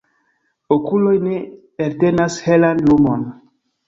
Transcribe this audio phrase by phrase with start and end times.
[0.75, 1.35] Okuloj ne
[1.87, 3.27] eltenas helan lumon